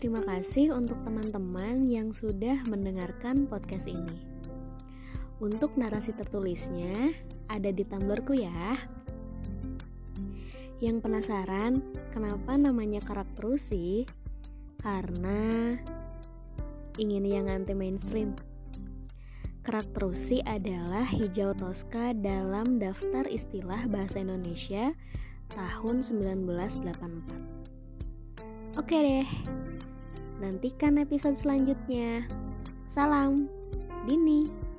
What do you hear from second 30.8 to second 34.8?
episode selanjutnya. Salam, Dini.